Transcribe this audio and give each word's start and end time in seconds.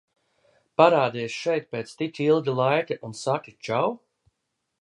"Parādies 0.81 1.35
šeit 1.43 1.69
pēc 1.75 1.93
tik 2.01 2.21
ilga 2.25 2.57
laika, 2.63 3.01
un 3.11 3.17
saki 3.23 3.55
"čau"?" 3.69 3.97